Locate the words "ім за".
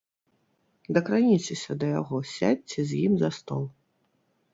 3.11-3.29